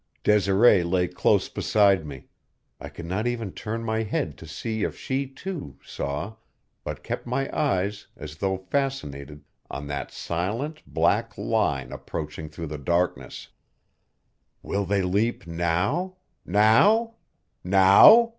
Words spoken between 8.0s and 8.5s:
as